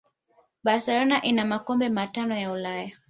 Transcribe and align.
barcelona 0.63 1.21
ina 1.21 1.45
makombe 1.45 1.89
matano 1.89 2.35
ya 2.35 2.51
ulaya 2.51 2.91